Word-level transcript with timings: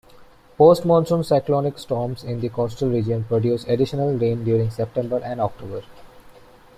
Post-monsoon 0.57 1.23
cyclonic 1.23 1.77
storms 1.77 2.23
in 2.23 2.39
the 2.39 2.49
coastal 2.49 2.89
region 2.89 3.23
produce 3.23 3.65
additional 3.65 4.17
rain 4.17 4.43
during 4.43 4.71
September 4.71 5.17
and 5.23 5.39
October. 5.39 5.83